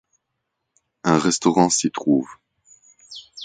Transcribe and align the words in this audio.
Un 1.03 1.19
restaurant 1.19 1.69
s'y 1.69 1.91
trouve. 1.91 2.27